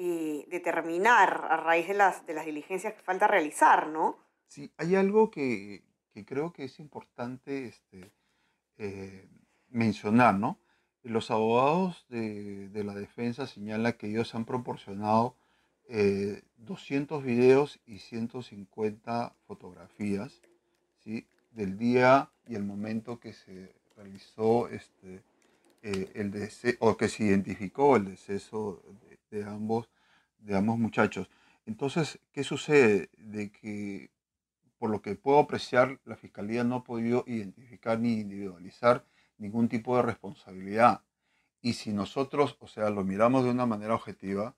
eh, 0.00 0.46
determinar 0.48 1.48
a 1.50 1.56
raíz 1.56 1.88
de 1.88 1.94
las, 1.94 2.24
de 2.24 2.32
las 2.32 2.46
diligencias 2.46 2.94
que 2.94 3.02
falta 3.02 3.26
realizar, 3.26 3.88
¿no? 3.88 4.16
Sí, 4.46 4.70
hay 4.76 4.94
algo 4.94 5.28
que, 5.28 5.82
que 6.14 6.24
creo 6.24 6.52
que 6.52 6.62
es 6.64 6.78
importante 6.78 7.66
este, 7.66 8.12
eh, 8.78 9.28
mencionar, 9.70 10.36
¿no? 10.36 10.60
Los 11.02 11.32
abogados 11.32 12.06
de, 12.08 12.68
de 12.68 12.84
la 12.84 12.94
defensa 12.94 13.48
señalan 13.48 13.94
que 13.94 14.06
ellos 14.08 14.36
han 14.36 14.44
proporcionado 14.44 15.34
eh, 15.88 16.42
200 16.58 17.24
videos 17.24 17.80
y 17.84 17.98
150 17.98 19.34
fotografías, 19.48 20.40
¿sí? 21.02 21.26
Del 21.50 21.76
día 21.76 22.30
y 22.46 22.54
el 22.54 22.62
momento 22.62 23.18
que 23.18 23.32
se 23.32 23.74
realizó 23.96 24.68
este, 24.68 25.24
eh, 25.82 26.12
el 26.14 26.50
o 26.78 26.96
que 26.96 27.08
se 27.08 27.24
identificó 27.24 27.96
el 27.96 28.04
deceso 28.04 28.80
de, 29.30 29.44
ambos, 29.44 29.88
de 30.38 30.56
ambos 30.56 30.78
muchachos. 30.78 31.28
Entonces, 31.66 32.18
¿qué 32.32 32.44
sucede? 32.44 33.10
De 33.18 33.50
que 33.50 34.10
por 34.78 34.90
lo 34.90 35.02
que 35.02 35.16
puedo 35.16 35.40
apreciar, 35.40 36.00
la 36.04 36.16
Fiscalía 36.16 36.64
no 36.64 36.76
ha 36.76 36.84
podido 36.84 37.24
identificar 37.26 37.98
ni 37.98 38.20
individualizar 38.20 39.04
ningún 39.36 39.68
tipo 39.68 39.96
de 39.96 40.02
responsabilidad. 40.02 41.02
Y 41.60 41.74
si 41.74 41.92
nosotros, 41.92 42.56
o 42.60 42.68
sea, 42.68 42.88
lo 42.90 43.04
miramos 43.04 43.44
de 43.44 43.50
una 43.50 43.66
manera 43.66 43.94
objetiva, 43.94 44.56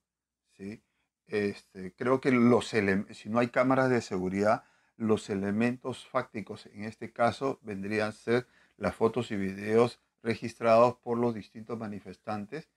¿sí? 0.56 0.82
este, 1.26 1.94
creo 1.94 2.20
que 2.20 2.30
los 2.32 2.68
si 2.68 3.28
no 3.28 3.38
hay 3.38 3.48
cámaras 3.48 3.88
de 3.88 4.02
seguridad, 4.02 4.64
los 4.96 5.30
elementos 5.30 6.06
fácticos 6.06 6.66
en 6.66 6.84
este 6.84 7.12
caso 7.12 7.58
vendrían 7.62 8.10
a 8.10 8.12
ser 8.12 8.46
las 8.76 8.94
fotos 8.94 9.30
y 9.30 9.36
videos 9.36 9.98
registrados 10.22 10.96
por 10.96 11.16
los 11.16 11.34
distintos 11.34 11.78
manifestantes, 11.78 12.68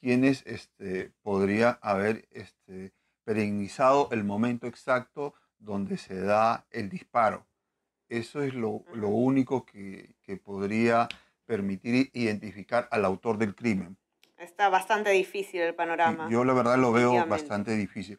quienes 0.00 0.44
este, 0.46 1.12
podría 1.22 1.78
haber 1.82 2.26
este, 2.30 2.92
perennizado 3.24 4.08
el 4.12 4.24
momento 4.24 4.66
exacto 4.66 5.34
donde 5.58 5.96
se 5.96 6.20
da 6.20 6.66
el 6.70 6.88
disparo. 6.88 7.46
Eso 8.08 8.42
es 8.42 8.54
lo, 8.54 8.84
lo 8.94 9.08
único 9.08 9.64
que, 9.66 10.14
que 10.22 10.36
podría 10.36 11.08
permitir 11.44 12.10
identificar 12.12 12.88
al 12.90 13.04
autor 13.04 13.38
del 13.38 13.54
crimen. 13.54 13.96
Está 14.36 14.68
bastante 14.68 15.10
difícil 15.10 15.60
el 15.62 15.70
Sí, 15.70 15.76
panorama. 15.76 16.28
Yo 16.30 16.44
la 16.44 16.52
verdad 16.52 16.76
lo 16.76 16.92
veo 16.92 17.26
bastante 17.26 17.74
difícil. 17.76 18.18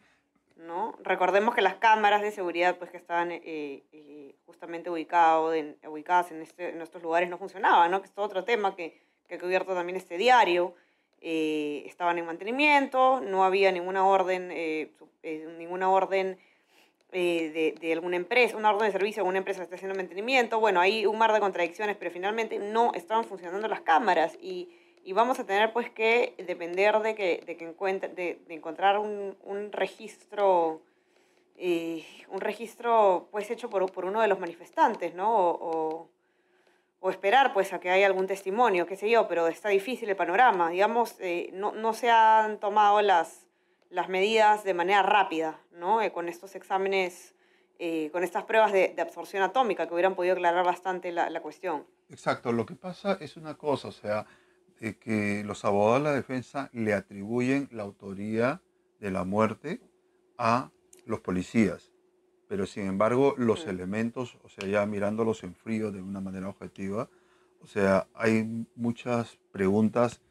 ¿no? 0.57 0.97
Recordemos 1.03 1.53
que 1.55 1.61
las 1.61 1.75
cámaras 1.75 2.21
de 2.21 2.31
seguridad 2.31 2.77
pues, 2.77 2.89
que 2.89 2.97
estaban 2.97 3.31
eh, 3.31 3.41
eh, 3.91 4.35
justamente 4.45 4.89
ubicado 4.89 5.53
en- 5.53 5.77
ubicadas 5.87 6.31
en, 6.31 6.41
este, 6.41 6.69
en 6.69 6.81
estos 6.81 7.01
lugares 7.03 7.29
no 7.29 7.37
funcionaban, 7.37 7.91
¿no? 7.91 8.01
que 8.01 8.07
es 8.07 8.13
todo 8.13 8.25
otro 8.25 8.43
tema 8.43 8.75
que, 8.75 8.99
que 9.27 9.35
ha 9.35 9.39
cubierto 9.39 9.73
también 9.75 9.95
este 9.97 10.17
diario. 10.17 10.73
Eh, 11.21 11.83
estaban 11.87 12.17
en 12.17 12.25
mantenimiento, 12.25 13.19
no 13.21 13.43
había 13.43 13.71
ninguna 13.71 14.05
orden, 14.05 14.51
eh, 14.51 14.91
eh, 15.23 15.47
ninguna 15.57 15.89
orden 15.89 16.37
eh, 17.11 17.49
de, 17.53 17.75
de 17.79 17.93
alguna 17.93 18.17
empresa, 18.17 18.55
una 18.57 18.69
orden 18.69 18.85
de 18.87 18.91
servicio 18.91 19.21
de 19.21 19.21
alguna 19.21 19.39
empresa 19.39 19.59
que 19.59 19.63
esté 19.63 19.75
haciendo 19.75 19.95
mantenimiento. 19.95 20.59
Bueno, 20.59 20.79
hay 20.79 21.05
un 21.05 21.17
mar 21.17 21.33
de 21.33 21.39
contradicciones, 21.39 21.95
pero 21.97 22.11
finalmente 22.11 22.59
no 22.59 22.91
estaban 22.93 23.23
funcionando 23.25 23.67
las 23.67 23.81
cámaras 23.81 24.37
y, 24.41 24.69
y 25.03 25.13
vamos 25.13 25.39
a 25.39 25.45
tener 25.45 25.73
pues 25.73 25.89
que 25.89 26.35
depender 26.45 26.99
de 26.99 27.15
que, 27.15 27.41
de 27.45 27.57
que 27.57 27.65
encuentre, 27.65 28.09
de, 28.09 28.39
de 28.47 28.53
encontrar 28.53 28.99
un, 28.99 29.35
un 29.43 29.71
registro, 29.71 30.81
eh, 31.57 32.05
un 32.29 32.41
registro 32.41 33.27
pues 33.31 33.49
hecho 33.49 33.69
por, 33.69 33.91
por 33.91 34.05
uno 34.05 34.21
de 34.21 34.27
los 34.27 34.39
manifestantes, 34.39 35.15
¿no? 35.15 35.33
O, 35.35 35.49
o- 35.61 36.09
o 37.07 37.09
esperar 37.09 37.53
pues 37.53 37.71
a 37.71 37.79
que 37.79 37.89
haya 37.89 38.05
algún 38.05 38.27
testimonio, 38.27 38.85
qué 38.85 38.97
sé 38.97 39.09
yo, 39.09 39.29
pero 39.29 39.47
está 39.47 39.69
difícil 39.69 40.09
el 40.09 40.17
panorama. 40.17 40.71
Digamos, 40.71 41.15
eh, 41.21 41.49
no, 41.53 41.71
no 41.71 41.93
se 41.93 42.11
han 42.11 42.59
tomado 42.59 43.01
las, 43.01 43.47
las 43.89 44.09
medidas 44.09 44.65
de 44.65 44.73
manera 44.73 45.03
rápida, 45.03 45.61
¿no? 45.71 46.01
Eh, 46.01 46.11
con 46.11 46.27
estos 46.27 46.53
exámenes, 46.55 47.33
eh, 47.79 48.09
con 48.11 48.25
estas 48.25 48.43
pruebas 48.43 48.73
de, 48.73 48.89
de 48.93 49.01
absorción 49.01 49.41
atómica 49.41 49.87
que 49.87 49.93
hubieran 49.93 50.15
podido 50.15 50.33
aclarar 50.33 50.65
bastante 50.65 51.13
la, 51.13 51.29
la 51.29 51.39
cuestión. 51.41 51.85
Exacto, 52.09 52.51
lo 52.51 52.65
que 52.65 52.75
pasa 52.75 53.17
es 53.21 53.37
una 53.37 53.57
cosa, 53.57 53.87
o 53.87 53.93
sea, 53.93 54.25
que 54.77 55.43
los 55.45 55.63
abogados 55.63 56.03
de 56.03 56.09
la 56.09 56.13
defensa 56.13 56.69
le 56.73 56.93
atribuyen 56.93 57.69
la 57.71 57.83
autoría 57.83 58.61
de 58.99 59.11
la 59.11 59.23
muerte 59.23 59.79
a 60.37 60.71
los 61.05 61.21
policías, 61.21 61.89
pero 62.47 62.65
sin 62.65 62.87
embargo 62.87 63.35
los 63.37 63.65
Mm. 63.65 63.69
elementos, 63.69 64.37
o 64.43 64.49
sea, 64.49 64.67
ya 64.67 64.85
mirándolos 64.85 65.43
en 65.43 65.55
frío 65.55 65.91
de 65.91 66.01
una 66.01 66.21
manera 66.21 66.49
objetiva, 66.49 67.09
o 67.59 67.67
sea, 67.67 68.07
hay 68.13 68.65
muchas 68.75 69.37
preguntas 69.51 70.21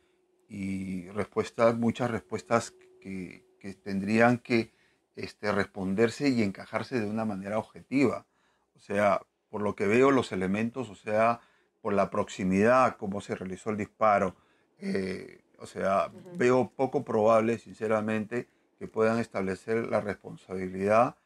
y 0.49 1.09
respuestas, 1.11 1.77
muchas 1.77 2.11
respuestas 2.11 2.75
que, 3.01 3.45
que 3.59 3.75
tendrían 3.75 4.39
que 4.39 4.73
este, 5.17 5.51
responderse 5.51 6.29
y 6.29 6.43
encajarse 6.43 7.01
de 7.01 7.09
una 7.09 7.25
manera 7.25 7.59
objetiva. 7.59 8.27
O 8.75 8.79
sea, 8.79 9.23
por 9.49 9.63
lo 9.63 9.75
que 9.75 9.87
veo 9.87 10.11
los 10.11 10.31
elementos, 10.33 10.91
o 10.91 10.95
sea, 10.95 11.41
por 11.81 11.95
la 11.95 12.11
proximidad, 12.11 12.97
cómo 12.97 13.21
se 13.21 13.35
realizó 13.35 13.71
el 13.71 13.77
disparo, 13.79 14.37
eh, 14.79 15.41
o 15.59 15.67
sea, 15.67 16.11
veo 16.37 16.71
poco 16.77 17.05
probable, 17.05 17.59
sinceramente, 17.59 18.49
que 18.79 18.87
puedan 18.87 19.19
establecer 19.19 19.87
la 19.89 20.01
responsabilidad 20.01 21.17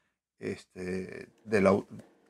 este, 0.40 1.28
del, 1.44 1.84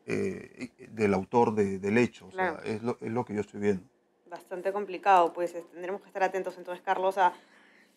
eh, 0.06 0.68
del 0.90 1.14
autor 1.14 1.54
de- 1.54 1.78
del 1.78 1.96
hecho. 1.98 2.26
O 2.26 2.32
sea, 2.32 2.54
Claro. 2.56 2.62
es 2.64 2.82
lo, 2.82 2.98
es 3.00 3.10
lo 3.12 3.24
que 3.24 3.34
yo 3.34 3.40
estoy 3.40 3.60
viendo. 3.60 3.82
bastante 4.26 4.72
complicado, 4.72 5.32
pues 5.32 5.52
tendremos 5.72 6.00
que 6.02 6.06
estar 6.06 6.22
atentos 6.22 6.56
entonces, 6.56 6.84
Carlos, 6.84 7.18
a, 7.18 7.32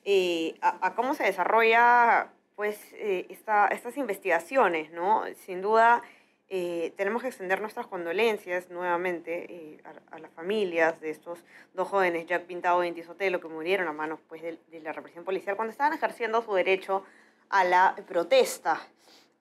eh, 0.04 0.56
a, 0.62 0.88
a 0.88 0.96
cómo 0.96 1.14
se 1.14 1.24
desarrolla 1.26 2.32
pues 2.56 2.80
eh, 2.94 3.28
esta, 3.30 3.68
estas 3.68 3.98
investigaciones, 3.98 4.92
¿no? 4.92 5.24
Sin 5.46 5.62
duda 5.62 6.02
eh, 6.50 6.92
tenemos 6.98 7.22
que 7.22 7.28
extender 7.28 7.62
nuestras 7.62 7.86
condolencias 7.88 8.70
nuevamente 8.72 9.46
eh, 9.54 9.82
a, 9.86 10.16
a 10.16 10.20
las 10.20 10.32
familias 10.32 11.00
de 11.02 11.12
estos 11.12 11.40
dos 11.76 11.88
jóvenes, 11.88 12.26
Jack 12.26 12.44
Pintado 12.46 12.84
y 12.84 12.88
Inti 12.88 13.04
Sotelo, 13.04 13.40
que 13.40 13.48
murieron 13.48 13.88
a 13.88 13.94
manos 13.94 14.20
pues, 14.28 14.42
de, 14.42 14.58
de 14.72 14.80
la 14.82 14.92
represión 14.92 15.24
policial 15.24 15.56
cuando 15.56 15.72
estaban 15.72 15.94
ejerciendo 15.94 16.42
su 16.42 16.54
derecho 16.56 17.04
a 17.50 17.64
la 17.64 17.96
protesta. 18.08 18.82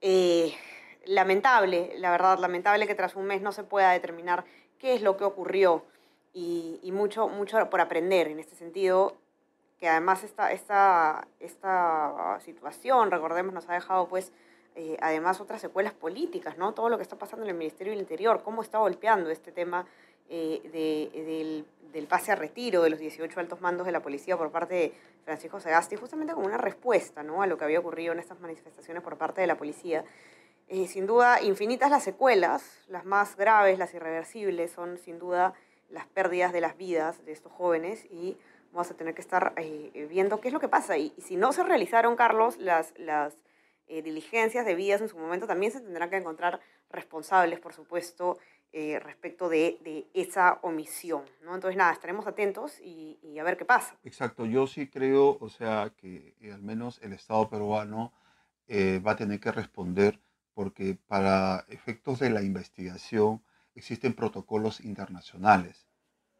Eh, 0.04 0.52
lamentable, 1.06 1.92
la 1.96 2.10
verdad, 2.10 2.38
lamentable 2.40 2.88
que 2.88 2.96
tras 2.96 3.14
un 3.14 3.24
mes 3.24 3.40
no 3.40 3.52
se 3.52 3.62
pueda 3.62 3.92
determinar 3.92 4.44
qué 4.78 4.94
es 4.94 5.02
lo 5.02 5.16
que 5.16 5.22
ocurrió 5.22 5.84
y, 6.34 6.90
mucho, 6.92 7.28
mucho 7.28 7.70
por 7.70 7.80
aprender 7.80 8.26
en 8.26 8.40
este 8.40 8.56
sentido, 8.56 9.16
que 9.78 9.88
además 9.88 10.24
esta, 10.24 10.50
esta, 10.50 11.28
esta 11.38 12.38
situación, 12.40 13.12
recordemos, 13.12 13.54
nos 13.54 13.68
ha 13.68 13.74
dejado 13.74 14.08
pues 14.08 14.32
eh, 14.74 14.96
además 15.00 15.40
otras 15.40 15.60
secuelas 15.60 15.92
políticas, 15.92 16.58
¿no? 16.58 16.72
Todo 16.74 16.88
lo 16.88 16.96
que 16.96 17.02
está 17.02 17.16
pasando 17.16 17.44
en 17.44 17.50
el 17.50 17.56
Ministerio 17.56 17.92
del 17.92 18.00
Interior, 18.00 18.42
cómo 18.42 18.62
está 18.62 18.78
golpeando 18.78 19.30
este 19.30 19.52
tema 19.52 19.86
eh, 20.34 21.10
del, 21.14 21.66
del, 21.92 22.06
pase 22.06 22.32
a 22.32 22.34
retiro 22.34 22.82
de 22.82 22.88
los 22.88 22.98
18 22.98 23.38
altos 23.38 23.60
mandos 23.60 23.84
de 23.84 23.92
la 23.92 24.00
policía 24.00 24.34
por 24.36 24.50
parte 24.50 24.74
de 24.74 24.92
Francisco 25.24 25.60
Sagasti, 25.60 25.96
justamente 25.96 26.32
como 26.32 26.46
una 26.46 26.56
respuesta, 26.56 27.22
¿no? 27.22 27.42
A 27.42 27.46
lo 27.46 27.58
que 27.58 27.64
había 27.64 27.80
ocurrido 27.80 28.14
en 28.14 28.18
estas 28.18 28.40
manifestaciones 28.40 29.02
por 29.02 29.18
parte 29.18 29.42
de 29.42 29.46
la 29.46 29.58
policía. 29.58 30.04
Eh, 30.68 30.86
sin 30.88 31.06
duda, 31.06 31.42
infinitas 31.42 31.90
las 31.90 32.02
secuelas, 32.02 32.64
las 32.88 33.04
más 33.04 33.36
graves, 33.36 33.78
las 33.78 33.92
irreversibles, 33.92 34.70
son 34.70 34.96
sin 34.96 35.18
duda 35.18 35.52
las 35.90 36.06
pérdidas 36.06 36.54
de 36.54 36.62
las 36.62 36.78
vidas 36.78 37.22
de 37.26 37.32
estos 37.32 37.52
jóvenes 37.52 38.06
y 38.06 38.38
vamos 38.72 38.90
a 38.90 38.94
tener 38.94 39.14
que 39.14 39.20
estar 39.20 39.52
viendo 40.08 40.40
qué 40.40 40.48
es 40.48 40.54
lo 40.54 40.60
que 40.60 40.68
pasa. 40.68 40.96
Y, 40.96 41.12
y, 41.18 41.20
si 41.20 41.36
no 41.36 41.52
se 41.52 41.62
realizaron, 41.62 42.16
Carlos, 42.16 42.56
las, 42.56 42.98
las 42.98 43.36
eh, 43.86 44.00
diligencias 44.00 44.64
debidas 44.64 45.02
en 45.02 45.08
su 45.08 45.18
momento, 45.18 45.46
también 45.46 45.72
se 45.72 45.80
tendrán 45.80 46.08
que 46.08 46.16
encontrar 46.16 46.60
responsables, 46.88 47.60
por 47.60 47.74
supuesto, 47.74 48.38
eh, 48.72 48.98
respecto 49.00 49.48
de, 49.48 49.78
de, 49.84 50.06
esa 50.14 50.58
omisión. 50.62 51.24
¿no? 51.42 51.54
Entonces, 51.54 51.76
nada, 51.76 51.92
estaremos 51.92 52.26
atentos 52.26 52.78
y, 52.80 53.18
y, 53.22 53.38
a 53.38 53.44
ver 53.44 53.56
qué 53.56 53.64
pasa. 53.64 53.96
Exacto, 54.04 54.46
yo 54.46 54.66
sí 54.66 54.88
creo, 54.88 55.36
o 55.40 55.48
sea, 55.48 55.92
que 55.96 56.34
eh, 56.40 56.52
al 56.52 56.62
menos 56.62 56.98
el 57.02 57.12
Estado 57.12 57.48
peruano 57.48 58.12
va 59.06 59.10
a 59.12 59.16
tener 59.16 59.38
que 59.38 59.52
responder 59.52 60.18
porque 60.54 60.96
para 61.06 61.66
efectos 61.68 62.20
de 62.20 62.30
la 62.30 62.42
investigación 62.42 63.42
existen 63.74 64.14
protocolos 64.14 64.80
internacionales 64.80 65.86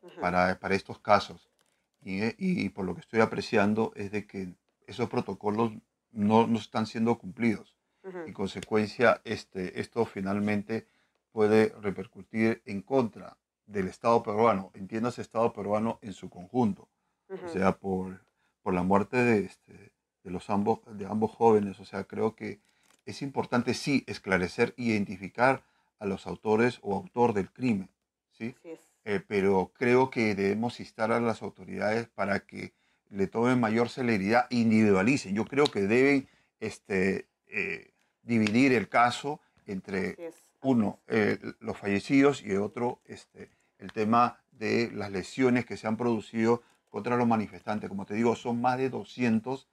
uh 0.01 0.09
-huh. 0.09 0.21
para, 0.21 0.59
para 0.59 0.75
estos 0.75 0.99
casos. 0.99 1.51
Y, 2.01 2.21
y, 2.39 2.69
por 2.71 2.85
lo 2.85 2.95
que 2.95 3.01
estoy 3.01 3.21
apreciando 3.21 3.93
es 3.95 4.11
de 4.11 4.27
que 4.27 4.55
esos 4.87 5.09
protocolos 5.09 5.73
no, 6.11 6.47
no 6.47 6.59
están 6.59 6.87
siendo 6.87 7.17
cumplidos. 7.19 7.77
Uh 8.03 8.09
-huh. 8.11 8.27
En 8.27 8.33
consecuencia, 8.33 9.21
este, 9.25 9.81
esto 9.81 10.05
finalmente 10.05 10.87
puede 11.33 11.75
repercutir 11.81 12.63
en 12.67 12.83
contra 12.83 13.37
del 13.67 13.89
Estado 13.89 14.23
peruano, 14.23 14.71
entiéndase 14.75 15.23
Estado 15.23 15.53
peruano 15.53 15.99
en 16.03 16.13
su 16.13 16.29
conjunto, 16.29 16.89
uh 17.29 17.35
-huh. 17.35 17.45
o 17.45 17.49
sea, 17.49 17.79
por, 17.79 18.25
por 18.63 18.75
la 18.75 18.83
muerte 18.83 19.17
de, 19.17 19.47
este, 19.47 19.93
de, 20.25 20.31
los 20.31 20.51
ambos, 20.51 20.81
de 20.87 21.07
ambos 21.07 21.31
jóvenes. 21.33 21.81
O 21.81 21.85
sea, 21.85 22.05
creo 22.05 22.35
que 22.37 22.61
es 23.07 23.23
importante, 23.23 23.75
sí, 23.75 24.05
esclarecer, 24.07 24.75
identificar 24.77 25.63
a 25.99 26.07
los 26.07 26.27
autores 26.27 26.79
o 26.83 26.95
autor 26.95 27.33
del 27.33 27.51
crimen, 27.51 27.89
¿sí? 28.33 28.55
sí 28.63 28.79
eh, 29.05 29.21
pero 29.27 29.73
creo 29.75 30.11
que 30.11 30.35
debemos 30.35 30.79
instar 30.79 31.11
a 31.11 31.21
las 31.21 31.43
autoridades 31.43 32.09
para 32.09 32.41
que 32.41 32.73
le 33.11 33.27
tomen 33.27 33.61
mayor 33.61 33.89
celeridad, 33.89 34.47
individualicen. 34.51 35.35
Yo 35.35 35.45
creo 35.45 35.67
que 35.67 35.83
deben 35.83 36.29
este, 36.61 37.27
eh, 37.49 37.91
dividir 38.23 38.73
el 38.73 38.89
caso 38.89 39.41
entre 39.67 40.17
uno, 40.63 41.01
eh, 41.09 41.39
los 41.61 41.77
fallecidos 41.77 42.43
y 42.43 42.55
otro, 42.57 43.01
este, 43.05 43.51
el 43.79 43.93
tema 43.93 44.39
de 44.51 44.91
las 44.93 45.11
lesiones 45.11 45.67
que 45.67 45.77
se 45.77 45.87
han 45.87 45.97
producido 45.97 46.63
contra 46.89 47.17
los 47.17 47.27
manifestantes. 47.27 47.89
Como 47.89 48.07
te 48.07 48.15
digo, 48.15 48.37
son 48.37 48.61
más 48.61 48.79
de 48.79 48.91
200 48.91 49.69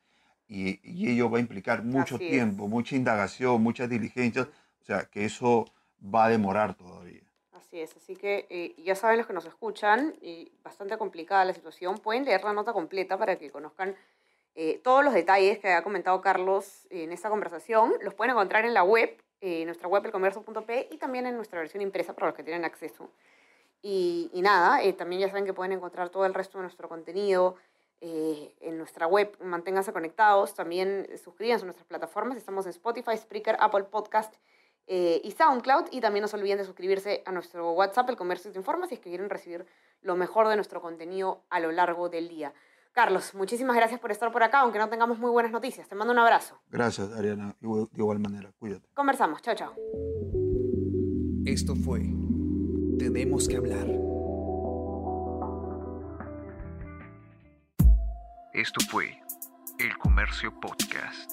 y, 0.48 0.80
y 0.84 1.10
ello 1.12 1.30
va 1.30 1.38
a 1.38 1.42
implicar 1.42 1.84
mucho 1.84 2.16
Así 2.16 2.30
tiempo, 2.30 2.66
es. 2.66 2.70
mucha 2.70 2.96
indagación, 2.96 3.62
muchas 3.62 3.90
diligencias, 3.90 4.48
o 4.82 4.84
sea 4.84 5.06
que 5.06 5.26
eso 5.26 5.66
va 6.04 6.26
a 6.26 6.30
demorar 6.30 6.74
todavía. 6.74 7.22
Así 7.52 7.80
es, 7.82 7.96
así 7.96 8.16
que 8.16 8.48
eh, 8.50 8.74
ya 8.84 8.96
saben 8.96 9.18
los 9.18 9.28
que 9.28 9.34
nos 9.34 9.46
escuchan, 9.46 10.16
y 10.22 10.52
bastante 10.64 10.98
complicada 10.98 11.46
la 11.46 11.54
situación, 11.54 12.00
pueden 12.00 12.26
leer 12.26 12.44
la 12.44 12.54
nota 12.54 12.74
completa 12.74 13.18
para 13.18 13.38
que 13.38 13.52
conozcan 13.52 13.96
eh, 14.56 14.80
todos 14.84 15.04
los 15.04 15.14
detalles 15.14 15.60
que 15.60 15.72
ha 15.72 15.84
comentado 15.84 16.20
Carlos 16.22 16.88
en 16.90 17.12
esta 17.12 17.30
conversación. 17.30 17.94
Los 18.02 18.16
pueden 18.16 18.32
encontrar 18.32 18.66
en 18.66 18.74
la 18.74 18.84
web, 18.84 19.16
eh, 19.42 19.66
nuestra 19.66 19.88
web 19.88 20.06
elcomercio.p 20.06 20.90
y 20.92 20.98
también 20.98 21.26
en 21.26 21.36
nuestra 21.36 21.60
versión 21.60 21.82
impresa 21.82 22.14
para 22.14 22.28
los 22.28 22.36
que 22.36 22.44
tienen 22.44 22.66
acceso. 22.66 23.10
Y, 23.82 24.30
nada, 24.34 24.84
eh, 24.84 24.94
también 24.94 25.22
ya 25.22 25.28
saben 25.30 25.46
que 25.46 25.54
pueden 25.54 25.72
encontrar 25.72 26.10
todo 26.10 26.26
el 26.26 26.34
resto 26.34 26.58
de 26.58 26.64
nuestro 26.64 26.90
contenido 26.90 27.56
eh, 28.02 28.54
en 28.60 28.78
nuestra 28.78 29.08
web. 29.08 29.38
Manténganse 29.42 29.94
conectados, 29.94 30.54
también 30.54 31.08
suscríbanse 31.24 31.64
a 31.64 31.66
nuestras 31.66 31.88
plataformas. 31.88 32.38
Estamos 32.38 32.66
en 32.66 32.72
Spotify, 32.72 33.18
Spreaker, 33.18 33.56
Apple 33.60 33.86
Podcast 33.86 34.36
eh, 34.88 35.22
y 35.24 35.32
SoundCloud. 35.32 35.88
Y 35.92 36.02
también 36.02 36.24
no 36.24 36.28
se 36.28 36.36
olviden 36.36 36.58
de 36.58 36.66
suscribirse 36.66 37.24
a 37.26 37.32
nuestro 37.32 37.72
WhatsApp, 37.72 38.10
El 38.10 38.18
Comercio 38.18 38.52
te 38.52 38.58
informa, 38.58 38.88
si 38.88 38.96
es 38.96 39.00
que 39.00 39.10
quieren 39.10 39.30
recibir 39.30 39.66
lo 40.02 40.16
mejor 40.16 40.50
de 40.50 40.56
nuestro 40.56 40.82
contenido 40.82 41.44
a 41.50 41.62
lo 41.62 41.72
largo 41.72 42.10
del 42.10 42.28
día. 42.28 42.54
Carlos, 42.92 43.34
muchísimas 43.36 43.76
gracias 43.76 44.00
por 44.00 44.12
estar 44.12 44.32
por 44.32 44.44
acá, 44.44 44.60
aunque 44.60 44.80
no 44.80 44.90
tengamos 44.90 45.20
muy 45.20 45.32
buenas 45.32 45.52
noticias. 45.52 45.88
Te 45.88 45.96
mando 45.96 46.12
un 46.12 46.20
abrazo. 46.20 46.60
Gracias, 46.70 47.12
Ariana. 47.14 47.56
De 47.60 47.88
igual 47.98 48.20
manera, 48.20 48.52
cuídate. 48.58 48.88
Conversamos. 48.94 49.42
Chao, 49.42 49.56
chao. 49.56 49.74
Esto 51.46 51.76
fue 51.76 52.02
Tenemos 52.98 53.48
que 53.48 53.58
hablar. 53.58 53.88
Esto 58.54 58.82
fue 58.90 59.18
El 59.78 59.98
Comercio 59.98 60.52
Podcast. 60.60 61.32